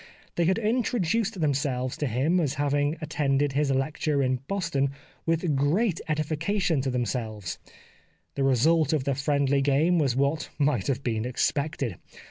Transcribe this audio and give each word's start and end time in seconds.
They 0.33 0.45
had 0.45 0.57
intro 0.57 0.97
duced 0.99 1.39
themselves 1.39 1.95
to 1.97 2.07
him 2.07 2.39
as 2.39 2.55
having 2.55 2.97
attended 3.01 3.53
his 3.53 3.69
lecture 3.69 4.23
in 4.23 4.37
Boston 4.47 4.89
with 5.27 5.55
great 5.55 6.01
edification 6.09 6.81
to 6.81 6.89
them 6.89 7.05
selves. 7.05 7.59
The 8.33 8.43
result 8.43 8.93
of 8.93 9.03
the 9.03 9.13
friendly 9.13 9.61
game 9.61 9.99
was 9.99 10.15
what 10.15 10.49
might 10.57 10.87
have 10.87 11.03
been 11.03 11.23
expected. 11.23 11.97